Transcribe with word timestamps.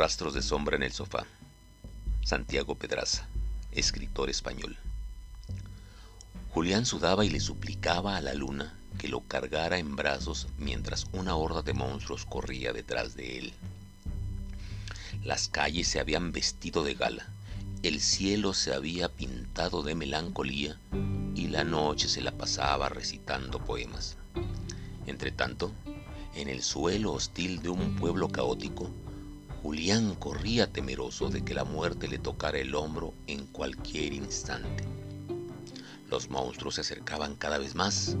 Rastros 0.00 0.32
de 0.32 0.40
sombra 0.40 0.76
en 0.76 0.82
el 0.82 0.92
sofá. 0.92 1.26
Santiago 2.24 2.74
Pedraza, 2.74 3.28
escritor 3.70 4.30
español. 4.30 4.78
Julián 6.54 6.86
sudaba 6.86 7.26
y 7.26 7.28
le 7.28 7.38
suplicaba 7.38 8.16
a 8.16 8.22
la 8.22 8.32
luna 8.32 8.78
que 8.96 9.08
lo 9.08 9.20
cargara 9.20 9.76
en 9.76 9.96
brazos 9.96 10.48
mientras 10.56 11.04
una 11.12 11.36
horda 11.36 11.60
de 11.60 11.74
monstruos 11.74 12.24
corría 12.24 12.72
detrás 12.72 13.14
de 13.14 13.40
él. 13.40 13.52
Las 15.22 15.48
calles 15.48 15.88
se 15.88 16.00
habían 16.00 16.32
vestido 16.32 16.82
de 16.82 16.94
gala, 16.94 17.28
el 17.82 18.00
cielo 18.00 18.54
se 18.54 18.72
había 18.72 19.10
pintado 19.10 19.82
de 19.82 19.96
melancolía 19.96 20.80
y 21.34 21.48
la 21.48 21.64
noche 21.64 22.08
se 22.08 22.22
la 22.22 22.32
pasaba 22.32 22.88
recitando 22.88 23.62
poemas. 23.62 24.16
Entretanto, 25.06 25.74
en 26.34 26.48
el 26.48 26.62
suelo 26.62 27.12
hostil 27.12 27.60
de 27.60 27.68
un 27.68 27.96
pueblo 27.96 28.30
caótico, 28.30 28.90
Julián 29.62 30.14
corría 30.14 30.72
temeroso 30.72 31.28
de 31.28 31.44
que 31.44 31.52
la 31.52 31.64
muerte 31.64 32.08
le 32.08 32.18
tocara 32.18 32.58
el 32.58 32.74
hombro 32.74 33.12
en 33.26 33.46
cualquier 33.46 34.14
instante. 34.14 34.84
Los 36.08 36.30
monstruos 36.30 36.76
se 36.76 36.80
acercaban 36.80 37.36
cada 37.36 37.58
vez 37.58 37.74
más, 37.74 38.16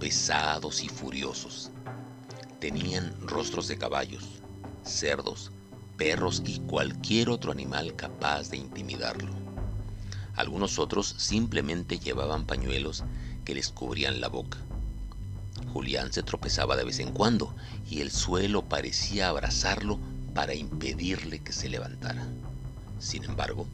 pesados 0.00 0.82
y 0.82 0.88
furiosos. 0.88 1.70
Tenían 2.58 3.14
rostros 3.20 3.68
de 3.68 3.78
caballos, 3.78 4.42
cerdos, 4.82 5.52
perros 5.96 6.42
y 6.44 6.58
cualquier 6.60 7.30
otro 7.30 7.52
animal 7.52 7.94
capaz 7.94 8.50
de 8.50 8.56
intimidarlo. 8.56 9.32
Algunos 10.34 10.80
otros 10.80 11.14
simplemente 11.16 12.00
llevaban 12.00 12.44
pañuelos 12.44 13.04
que 13.44 13.54
les 13.54 13.68
cubrían 13.68 14.20
la 14.20 14.28
boca. 14.28 14.58
Julián 15.72 16.12
se 16.12 16.24
tropezaba 16.24 16.76
de 16.76 16.84
vez 16.84 16.98
en 16.98 17.12
cuando 17.12 17.54
y 17.88 18.00
el 18.00 18.10
suelo 18.10 18.68
parecía 18.68 19.28
abrazarlo 19.28 20.00
para 20.34 20.54
impedirle 20.54 21.40
que 21.40 21.52
se 21.52 21.68
levantara. 21.68 22.26
Sin 22.98 23.24
embargo, 23.24 23.66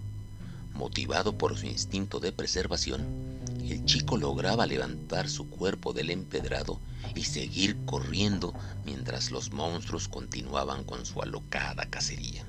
motivado 0.75 1.37
por 1.37 1.57
su 1.57 1.67
instinto 1.67 2.21
de 2.21 2.33
preservación, 2.33 3.07
el 3.69 3.85
chico 3.85 4.17
lograba 4.17 4.67
levantar 4.67 5.29
su 5.29 5.49
cuerpo 5.49 5.93
del 5.93 6.11
empedrado 6.11 6.81
y 7.15 7.25
seguir 7.25 7.77
corriendo 7.85 8.55
mientras 8.85 9.31
los 9.31 9.53
monstruos 9.53 10.09
continuaban 10.09 10.85
con 10.85 11.05
su 11.05 11.21
alocada 11.21 11.85
cacería. 11.87 12.45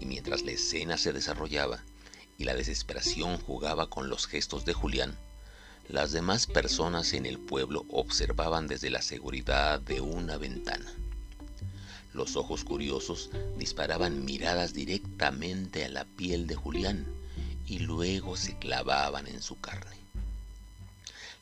Y 0.00 0.06
mientras 0.06 0.42
la 0.42 0.52
escena 0.52 0.98
se 0.98 1.12
desarrollaba 1.12 1.80
y 2.36 2.44
la 2.44 2.54
desesperación 2.54 3.38
jugaba 3.38 3.88
con 3.88 4.08
los 4.08 4.26
gestos 4.26 4.64
de 4.64 4.72
Julián, 4.74 5.16
las 5.88 6.12
demás 6.12 6.46
personas 6.46 7.12
en 7.12 7.26
el 7.26 7.38
pueblo 7.38 7.84
observaban 7.90 8.66
desde 8.66 8.90
la 8.90 9.02
seguridad 9.02 9.80
de 9.80 10.00
una 10.00 10.36
ventana. 10.36 10.90
Los 12.14 12.36
ojos 12.36 12.62
curiosos 12.62 13.30
disparaban 13.58 14.24
miradas 14.24 14.72
directamente 14.72 15.84
a 15.84 15.88
la 15.88 16.04
piel 16.04 16.46
de 16.46 16.54
Julián 16.54 17.04
y 17.66 17.80
luego 17.80 18.36
se 18.36 18.56
clavaban 18.56 19.26
en 19.26 19.42
su 19.42 19.58
carne. 19.58 19.96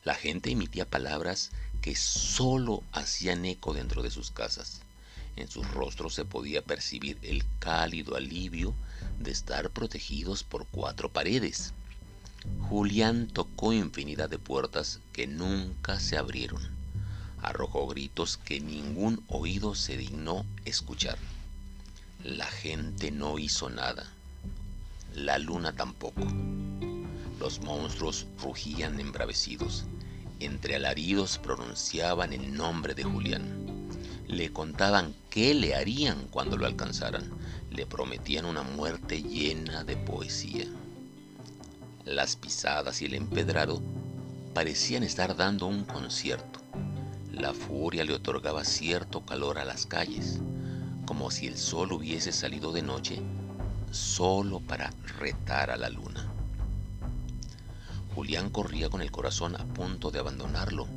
La 0.03 0.15
gente 0.15 0.49
emitía 0.49 0.89
palabras 0.89 1.51
que 1.83 1.95
sólo 1.95 2.81
hacían 2.91 3.45
eco 3.45 3.75
dentro 3.75 4.01
de 4.01 4.09
sus 4.09 4.31
casas. 4.31 4.81
En 5.35 5.47
sus 5.47 5.69
rostros 5.69 6.15
se 6.15 6.25
podía 6.25 6.63
percibir 6.63 7.19
el 7.21 7.43
cálido 7.59 8.15
alivio 8.15 8.73
de 9.19 9.29
estar 9.29 9.69
protegidos 9.69 10.43
por 10.43 10.65
cuatro 10.65 11.07
paredes. 11.07 11.73
Julián 12.67 13.27
tocó 13.27 13.73
infinidad 13.73 14.27
de 14.27 14.39
puertas 14.39 15.01
que 15.11 15.27
nunca 15.27 15.99
se 15.99 16.17
abrieron 16.17 16.82
arrojó 17.43 17.87
gritos 17.87 18.37
que 18.37 18.61
ningún 18.61 19.21
oído 19.27 19.75
se 19.75 19.97
dignó 19.97 20.45
escuchar. 20.63 21.17
La 22.23 22.45
gente 22.45 23.11
no 23.11 23.37
hizo 23.37 23.69
nada, 23.69 24.05
la 25.13 25.37
luna 25.37 25.73
tampoco. 25.73 26.21
Los 27.39 27.59
monstruos 27.59 28.25
rugían 28.41 28.97
embravecidos, 28.99 29.83
entre 30.39 30.77
alaridos 30.77 31.37
pronunciaban 31.37 32.31
el 32.31 32.53
nombre 32.53 32.95
de 32.95 33.03
Julián. 33.03 33.89
Le 34.27 34.53
contaban 34.53 35.13
qué 35.29 35.53
le 35.53 35.75
harían 35.75 36.27
cuando 36.29 36.55
lo 36.55 36.65
alcanzaran, 36.65 37.29
le 37.71 37.85
prometían 37.85 38.45
una 38.45 38.63
muerte 38.63 39.21
llena 39.21 39.83
de 39.83 39.97
poesía. 39.97 40.65
Las 42.05 42.37
pisadas 42.37 43.01
y 43.01 43.05
el 43.05 43.15
empedrado 43.15 43.81
parecían 44.53 45.03
estar 45.03 45.35
dando 45.35 45.65
un 45.65 45.83
concierto 45.83 46.52
la 47.33 47.51
furia 47.51 48.03
le 48.03 48.13
otorgaba 48.13 48.63
cierto 48.63 49.25
calor 49.25 49.57
a 49.57 49.65
las 49.65 49.87
calles, 49.87 50.39
como 51.07 51.31
si 51.31 51.47
el 51.47 51.57
sol 51.57 51.91
hubiese 51.91 52.31
salido 52.31 52.71
de 52.71 52.83
noche 52.83 53.21
solo 53.89 54.59
para 54.59 54.93
retar 55.19 55.71
a 55.71 55.77
la 55.77 55.89
luna. 55.89 56.31
Julián 58.13 58.51
corría 58.51 58.89
con 58.89 59.01
el 59.01 59.11
corazón 59.11 59.55
a 59.55 59.65
punto 59.65 60.11
de 60.11 60.19
abandonarlo 60.19 60.87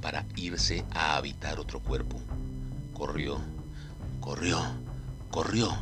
para 0.00 0.24
irse 0.36 0.84
a 0.92 1.16
habitar 1.16 1.58
otro 1.58 1.80
cuerpo. 1.80 2.20
Corrió, 2.92 3.40
corrió, 4.20 4.60
corrió, 5.32 5.76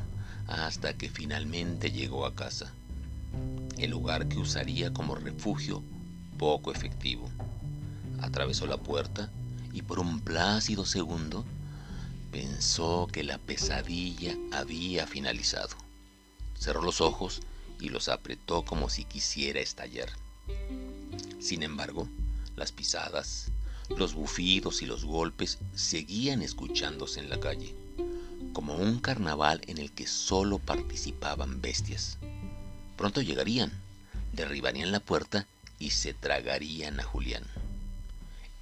hasta 0.47 0.95
que 0.95 1.11
finalmente 1.11 1.93
llegó 1.93 2.25
a 2.25 2.35
casa, 2.35 2.73
el 3.77 3.91
lugar 3.91 4.27
que 4.27 4.39
usaría 4.39 4.95
como 4.95 5.17
refugio 5.17 5.83
poco 6.39 6.73
efectivo. 6.73 7.29
Atravesó 8.23 8.67
la 8.67 8.79
puerta 8.79 9.31
y 9.73 9.83
por 9.83 9.99
un 9.99 10.21
plácido 10.21 10.85
segundo 10.85 11.45
pensó 12.31 13.09
que 13.13 13.25
la 13.25 13.39
pesadilla 13.39 14.37
había 14.53 15.07
finalizado. 15.07 15.77
Cerró 16.59 16.83
los 16.83 17.01
ojos 17.01 17.41
y 17.81 17.89
los 17.89 18.09
apretó 18.09 18.65
como 18.65 18.89
si 18.89 19.05
quisiera 19.05 19.61
estallar. 19.61 20.09
Sin 21.41 21.63
embargo, 21.63 22.09
las 22.57 22.73
pisadas, 22.73 23.51
los 23.97 24.15
bufidos 24.15 24.83
y 24.83 24.87
los 24.87 25.05
golpes 25.05 25.59
seguían 25.75 26.43
escuchándose 26.43 27.21
en 27.21 27.29
la 27.29 27.41
calle, 27.41 27.75
como 28.53 28.77
un 28.77 29.01
carnaval 29.01 29.61
en 29.67 29.79
el 29.79 29.93
que 29.93 30.07
solo 30.07 30.59
participaban 30.59 31.61
bestias. 31.61 32.19
Pronto 32.97 33.21
llegarían, 33.21 33.73
derribarían 34.33 34.93
la 34.93 35.01
puerta 35.01 35.47
y 35.79 35.91
se 35.91 36.15
tragarían 36.15 37.01
a 37.01 37.03
Julián. 37.03 37.45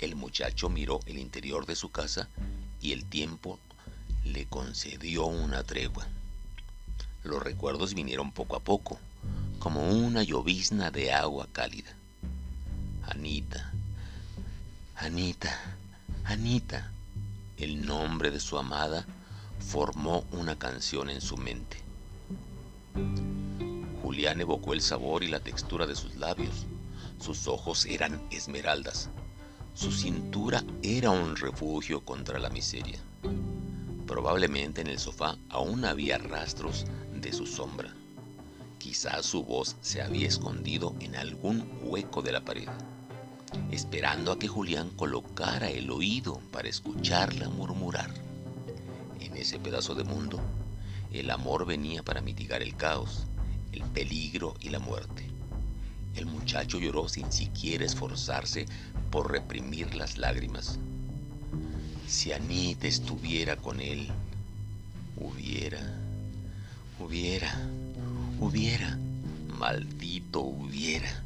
El 0.00 0.16
muchacho 0.16 0.70
miró 0.70 1.00
el 1.04 1.18
interior 1.18 1.66
de 1.66 1.76
su 1.76 1.90
casa 1.90 2.30
y 2.80 2.92
el 2.92 3.04
tiempo 3.04 3.58
le 4.24 4.46
concedió 4.46 5.26
una 5.26 5.62
tregua. 5.62 6.06
Los 7.22 7.42
recuerdos 7.42 7.92
vinieron 7.92 8.32
poco 8.32 8.56
a 8.56 8.60
poco, 8.60 8.98
como 9.58 9.90
una 9.90 10.22
llovizna 10.22 10.90
de 10.90 11.12
agua 11.12 11.48
cálida. 11.52 11.94
Anita, 13.02 13.72
Anita, 14.96 15.76
Anita, 16.24 16.90
el 17.58 17.84
nombre 17.84 18.30
de 18.30 18.40
su 18.40 18.56
amada, 18.56 19.06
formó 19.58 20.24
una 20.32 20.58
canción 20.58 21.10
en 21.10 21.20
su 21.20 21.36
mente. 21.36 21.76
Julián 24.02 24.40
evocó 24.40 24.72
el 24.72 24.80
sabor 24.80 25.24
y 25.24 25.28
la 25.28 25.40
textura 25.40 25.86
de 25.86 25.94
sus 25.94 26.16
labios. 26.16 26.66
Sus 27.20 27.46
ojos 27.48 27.84
eran 27.84 28.18
esmeraldas, 28.30 29.10
su 29.80 29.90
cintura 29.90 30.62
era 30.82 31.08
un 31.08 31.36
refugio 31.36 32.04
contra 32.04 32.38
la 32.38 32.50
miseria. 32.50 32.98
Probablemente 34.06 34.82
en 34.82 34.88
el 34.88 34.98
sofá 34.98 35.38
aún 35.48 35.86
había 35.86 36.18
rastros 36.18 36.84
de 37.14 37.32
su 37.32 37.46
sombra. 37.46 37.90
Quizás 38.76 39.24
su 39.24 39.42
voz 39.42 39.76
se 39.80 40.02
había 40.02 40.28
escondido 40.28 40.94
en 41.00 41.16
algún 41.16 41.66
hueco 41.82 42.20
de 42.20 42.32
la 42.32 42.44
pared, 42.44 42.68
esperando 43.70 44.32
a 44.32 44.38
que 44.38 44.48
Julián 44.48 44.90
colocara 44.90 45.70
el 45.70 45.90
oído 45.90 46.42
para 46.52 46.68
escucharla 46.68 47.48
murmurar. 47.48 48.12
En 49.18 49.34
ese 49.38 49.58
pedazo 49.58 49.94
de 49.94 50.04
mundo, 50.04 50.40
el 51.10 51.30
amor 51.30 51.64
venía 51.64 52.02
para 52.02 52.20
mitigar 52.20 52.60
el 52.60 52.76
caos, 52.76 53.24
el 53.72 53.84
peligro 53.84 54.56
y 54.60 54.68
la 54.68 54.78
muerte. 54.78 55.29
El 56.14 56.26
muchacho 56.26 56.78
lloró 56.78 57.08
sin 57.08 57.30
siquiera 57.32 57.84
esforzarse 57.84 58.66
por 59.10 59.30
reprimir 59.30 59.94
las 59.94 60.18
lágrimas. 60.18 60.78
Si 62.06 62.32
Anita 62.32 62.86
estuviera 62.86 63.56
con 63.56 63.80
él, 63.80 64.08
hubiera, 65.16 65.80
hubiera, 66.98 67.68
hubiera, 68.38 68.98
maldito 69.58 70.40
hubiera. 70.40 71.22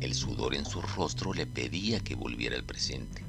El 0.00 0.14
sudor 0.14 0.54
en 0.54 0.66
su 0.66 0.82
rostro 0.82 1.32
le 1.32 1.46
pedía 1.46 2.00
que 2.00 2.14
volviera 2.14 2.54
al 2.54 2.64
presente. 2.64 3.22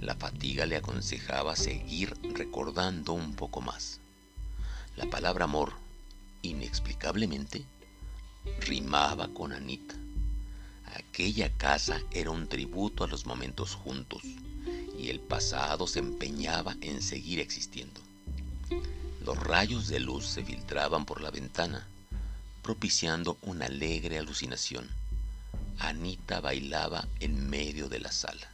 La 0.00 0.14
fatiga 0.14 0.66
le 0.66 0.76
aconsejaba 0.76 1.56
seguir 1.56 2.14
recordando 2.34 3.12
un 3.12 3.34
poco 3.34 3.60
más. 3.60 4.00
La 4.96 5.06
palabra 5.06 5.44
amor, 5.44 5.72
inexplicablemente, 6.42 7.64
rimaba 8.60 9.28
con 9.28 9.52
Anita. 9.52 9.94
Aquella 10.94 11.50
casa 11.56 12.00
era 12.10 12.30
un 12.30 12.48
tributo 12.48 13.04
a 13.04 13.08
los 13.08 13.26
momentos 13.26 13.74
juntos 13.74 14.22
y 14.98 15.10
el 15.10 15.20
pasado 15.20 15.86
se 15.86 16.00
empeñaba 16.00 16.76
en 16.80 17.02
seguir 17.02 17.38
existiendo. 17.40 18.00
Los 19.24 19.38
rayos 19.38 19.88
de 19.88 20.00
luz 20.00 20.26
se 20.26 20.44
filtraban 20.44 21.04
por 21.04 21.20
la 21.20 21.30
ventana, 21.30 21.86
propiciando 22.62 23.38
una 23.42 23.66
alegre 23.66 24.18
alucinación. 24.18 24.88
Anita 25.78 26.40
bailaba 26.40 27.06
en 27.20 27.48
medio 27.48 27.88
de 27.88 28.00
la 28.00 28.10
sala. 28.10 28.48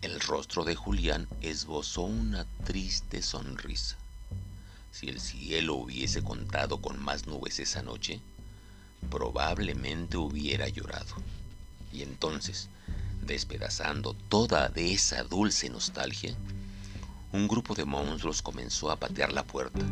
El 0.00 0.20
rostro 0.20 0.64
de 0.64 0.76
Julián 0.76 1.26
esbozó 1.40 2.02
una 2.02 2.46
triste 2.64 3.20
sonrisa. 3.22 3.96
Si 4.92 5.08
el 5.08 5.20
cielo 5.20 5.74
hubiese 5.74 6.22
contado 6.22 6.80
con 6.80 7.02
más 7.02 7.26
nubes 7.26 7.58
esa 7.58 7.82
noche, 7.82 8.20
probablemente 9.10 10.16
hubiera 10.16 10.68
llorado. 10.68 11.14
Y 11.92 12.02
entonces, 12.02 12.68
despedazando 13.22 14.14
toda 14.14 14.68
de 14.68 14.92
esa 14.92 15.22
dulce 15.22 15.70
nostalgia, 15.70 16.34
un 17.32 17.46
grupo 17.46 17.74
de 17.74 17.84
monstruos 17.84 18.42
comenzó 18.42 18.90
a 18.90 18.96
patear 18.96 19.32
la 19.32 19.44
puerta, 19.44 19.84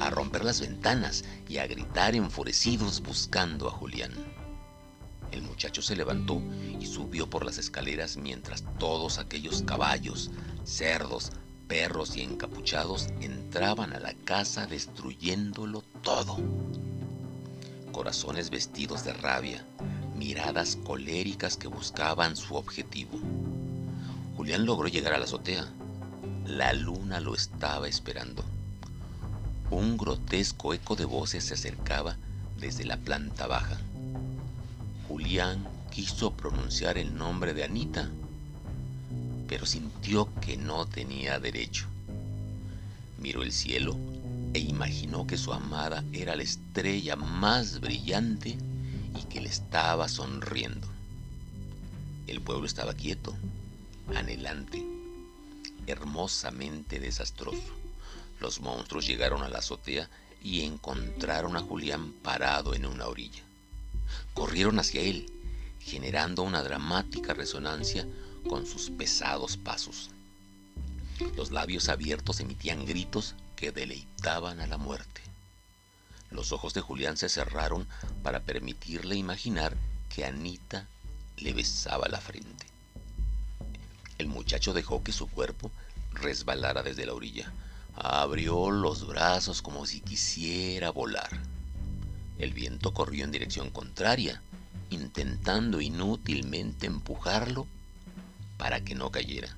a 0.00 0.10
romper 0.10 0.44
las 0.44 0.60
ventanas 0.60 1.24
y 1.48 1.58
a 1.58 1.66
gritar 1.66 2.14
enfurecidos 2.14 3.00
buscando 3.00 3.68
a 3.68 3.70
Julián. 3.70 4.12
El 5.32 5.42
muchacho 5.42 5.82
se 5.82 5.96
levantó 5.96 6.40
y 6.78 6.86
subió 6.86 7.28
por 7.28 7.44
las 7.44 7.58
escaleras 7.58 8.16
mientras 8.16 8.64
todos 8.78 9.18
aquellos 9.18 9.62
caballos, 9.62 10.30
cerdos, 10.64 11.32
perros 11.66 12.16
y 12.16 12.22
encapuchados 12.22 13.08
entraban 13.20 13.92
a 13.92 14.00
la 14.00 14.14
casa 14.14 14.66
destruyéndolo 14.66 15.82
todo. 16.02 16.38
Corazones 17.96 18.50
vestidos 18.50 19.04
de 19.04 19.14
rabia, 19.14 19.64
miradas 20.14 20.76
coléricas 20.84 21.56
que 21.56 21.66
buscaban 21.66 22.36
su 22.36 22.54
objetivo. 22.54 23.18
Julián 24.36 24.66
logró 24.66 24.86
llegar 24.86 25.14
a 25.14 25.18
la 25.18 25.24
azotea. 25.24 25.66
La 26.44 26.74
luna 26.74 27.20
lo 27.20 27.34
estaba 27.34 27.88
esperando. 27.88 28.44
Un 29.70 29.96
grotesco 29.96 30.74
eco 30.74 30.94
de 30.94 31.06
voces 31.06 31.44
se 31.44 31.54
acercaba 31.54 32.18
desde 32.60 32.84
la 32.84 32.98
planta 32.98 33.46
baja. 33.46 33.78
Julián 35.08 35.66
quiso 35.90 36.34
pronunciar 36.34 36.98
el 36.98 37.16
nombre 37.16 37.54
de 37.54 37.64
Anita, 37.64 38.10
pero 39.48 39.64
sintió 39.64 40.28
que 40.42 40.58
no 40.58 40.84
tenía 40.84 41.40
derecho. 41.40 41.86
Miró 43.18 43.42
el 43.42 43.52
cielo 43.52 43.96
e 44.56 44.58
imaginó 44.58 45.26
que 45.26 45.36
su 45.36 45.52
amada 45.52 46.04
era 46.12 46.34
la 46.34 46.42
estrella 46.42 47.14
más 47.14 47.80
brillante 47.80 48.56
y 49.14 49.22
que 49.28 49.40
le 49.40 49.48
estaba 49.48 50.08
sonriendo. 50.08 50.88
El 52.26 52.40
pueblo 52.40 52.66
estaba 52.66 52.94
quieto, 52.94 53.36
anhelante, 54.14 54.84
hermosamente 55.86 56.98
desastroso. 56.98 57.76
Los 58.40 58.60
monstruos 58.60 59.06
llegaron 59.06 59.42
a 59.42 59.48
la 59.48 59.58
azotea 59.58 60.08
y 60.42 60.62
encontraron 60.62 61.56
a 61.56 61.60
Julián 61.60 62.12
parado 62.22 62.74
en 62.74 62.86
una 62.86 63.06
orilla 63.06 63.46
corrieron 64.34 64.78
hacia 64.78 65.00
él, 65.00 65.26
generando 65.80 66.42
una 66.42 66.62
dramática 66.62 67.34
resonancia 67.34 68.06
con 68.48 68.66
sus 68.66 68.90
pesados 68.90 69.56
pasos. 69.56 70.10
Los 71.36 71.50
labios 71.50 71.88
abiertos 71.88 72.40
emitían 72.40 72.84
gritos 72.84 73.34
que 73.56 73.72
deleitaban 73.72 74.60
a 74.60 74.66
la 74.66 74.76
muerte. 74.76 75.22
Los 76.30 76.52
ojos 76.52 76.74
de 76.74 76.80
Julián 76.80 77.16
se 77.16 77.28
cerraron 77.28 77.88
para 78.22 78.40
permitirle 78.40 79.16
imaginar 79.16 79.76
que 80.14 80.24
Anita 80.24 80.86
le 81.38 81.52
besaba 81.52 82.08
la 82.08 82.20
frente. 82.20 82.66
El 84.18 84.28
muchacho 84.28 84.72
dejó 84.72 85.02
que 85.02 85.12
su 85.12 85.28
cuerpo 85.28 85.70
resbalara 86.12 86.82
desde 86.82 87.06
la 87.06 87.14
orilla. 87.14 87.52
Abrió 87.94 88.70
los 88.70 89.06
brazos 89.06 89.62
como 89.62 89.86
si 89.86 90.00
quisiera 90.00 90.90
volar. 90.90 91.30
El 92.38 92.52
viento 92.52 92.92
corrió 92.92 93.24
en 93.24 93.30
dirección 93.30 93.70
contraria, 93.70 94.42
intentando 94.90 95.80
inútilmente 95.80 96.86
empujarlo 96.86 97.66
para 98.58 98.82
que 98.82 98.94
no 98.94 99.10
cayera. 99.10 99.56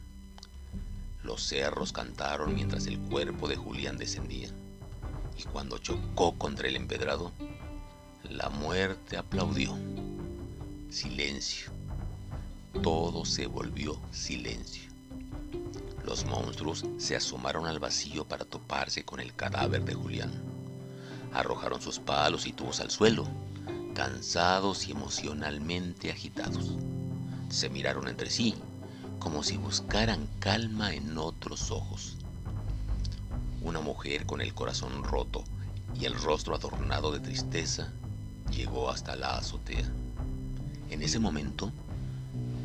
Los 1.29 1.43
cerros 1.43 1.93
cantaron 1.93 2.55
mientras 2.55 2.87
el 2.87 2.99
cuerpo 2.99 3.49
de 3.49 3.57
Julián 3.57 3.99
descendía, 3.99 4.49
y 5.37 5.43
cuando 5.43 5.77
chocó 5.77 6.33
contra 6.39 6.69
el 6.69 6.75
empedrado, 6.75 7.33
la 8.31 8.49
muerte 8.49 9.19
aplaudió. 9.19 9.77
Silencio. 10.89 11.71
Todo 12.83 13.27
se 13.27 13.47
volvió 13.47 14.01
silencio. 14.11 14.91
Los 16.03 16.25
monstruos 16.25 16.87
se 16.97 17.15
asomaron 17.15 17.67
al 17.67 17.79
vacío 17.79 18.25
para 18.25 18.47
toparse 18.47 19.05
con 19.05 19.21
el 19.21 19.35
cadáver 19.35 19.85
de 19.85 19.93
Julián 19.93 20.33
arrojaron 21.35 21.83
sus 21.83 21.99
palos 21.99 22.47
y 22.47 22.55
tubos 22.55 22.81
al 22.81 22.91
suelo, 22.91 23.29
cansados 23.95 24.89
y 24.89 24.93
emocionalmente 24.93 26.11
agitados. 26.11 26.79
Se 27.51 27.69
miraron 27.69 28.09
entre 28.09 28.31
sí, 28.31 28.55
como 29.19 29.43
si 29.43 29.57
buscaran 29.57 30.29
calma 30.39 30.95
en 30.95 31.19
otros 31.19 31.71
ojos. 31.71 32.17
Una 33.63 33.81
mujer 33.81 34.27
con 34.27 34.41
el 34.41 34.55
corazón 34.55 35.03
roto 35.05 35.45
y 35.99 36.05
el 36.05 36.15
rostro 36.15 36.55
adornado 36.55 37.11
de 37.13 37.21
tristeza 37.21 37.93
llegó 38.51 38.91
hasta 38.91 39.17
la 39.17 39.37
azotea. 39.37 39.91
En 40.91 41.03
ese 41.03 41.19
momento, 41.19 41.73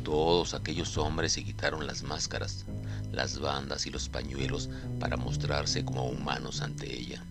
todos 0.04 0.54
aquellos 0.54 0.96
hombres 0.96 1.32
se 1.32 1.44
quitaron 1.44 1.86
las 1.86 2.02
máscaras, 2.02 2.64
las 3.12 3.38
bandas 3.38 3.86
y 3.86 3.90
los 3.90 4.08
pañuelos 4.08 4.70
para 5.00 5.16
mostrarse 5.16 5.84
como 5.84 6.06
humanos 6.06 6.60
ante 6.60 6.92
ella. 6.94 7.24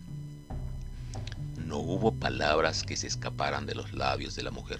No 1.57 1.77
hubo 1.77 2.13
palabras 2.13 2.83
que 2.83 2.97
se 2.97 3.07
escaparan 3.07 3.65
de 3.65 3.75
los 3.75 3.93
labios 3.93 4.35
de 4.35 4.43
la 4.43 4.51
mujer. 4.51 4.79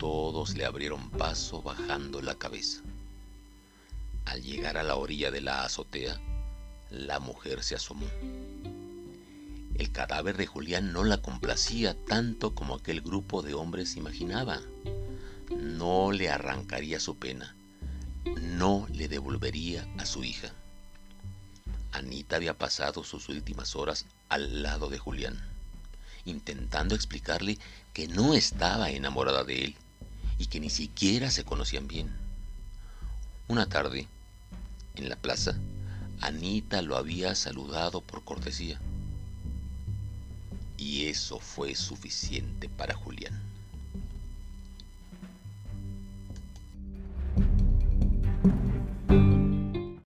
Todos 0.00 0.56
le 0.56 0.64
abrieron 0.64 1.10
paso 1.10 1.60
bajando 1.60 2.22
la 2.22 2.34
cabeza. 2.34 2.80
Al 4.24 4.40
llegar 4.40 4.78
a 4.78 4.82
la 4.82 4.96
orilla 4.96 5.30
de 5.30 5.42
la 5.42 5.62
azotea, 5.62 6.18
la 6.88 7.20
mujer 7.20 7.62
se 7.62 7.74
asomó. 7.74 8.06
El 9.74 9.92
cadáver 9.92 10.38
de 10.38 10.46
Julián 10.46 10.94
no 10.94 11.04
la 11.04 11.20
complacía 11.20 11.94
tanto 12.06 12.54
como 12.54 12.76
aquel 12.76 13.02
grupo 13.02 13.42
de 13.42 13.52
hombres 13.52 13.96
imaginaba. 13.96 14.62
No 15.54 16.12
le 16.12 16.30
arrancaría 16.30 16.98
su 16.98 17.18
pena, 17.18 17.54
no 18.24 18.86
le 18.94 19.06
devolvería 19.06 19.86
a 19.98 20.06
su 20.06 20.24
hija. 20.24 20.50
Anita 21.92 22.36
había 22.36 22.56
pasado 22.56 23.04
sus 23.04 23.28
últimas 23.28 23.76
horas 23.76 24.06
al 24.30 24.62
lado 24.62 24.88
de 24.88 24.96
Julián, 24.96 25.38
intentando 26.24 26.94
explicarle 26.94 27.58
que 27.92 28.08
no 28.08 28.32
estaba 28.32 28.88
enamorada 28.88 29.44
de 29.44 29.64
él 29.64 29.76
y 30.40 30.46
que 30.46 30.58
ni 30.58 30.70
siquiera 30.70 31.30
se 31.30 31.44
conocían 31.44 31.86
bien. 31.86 32.08
Una 33.46 33.66
tarde, 33.66 34.08
en 34.96 35.10
la 35.10 35.16
plaza, 35.16 35.54
Anita 36.22 36.80
lo 36.80 36.96
había 36.96 37.34
saludado 37.34 38.00
por 38.00 38.24
cortesía. 38.24 38.80
Y 40.78 41.08
eso 41.08 41.40
fue 41.40 41.74
suficiente 41.74 42.70
para 42.70 42.94
Julián. 42.94 43.49